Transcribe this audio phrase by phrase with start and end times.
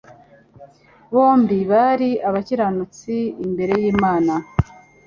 [1.13, 3.13] «bombi bari abakiranutsi
[3.45, 4.33] imbere y'Imana».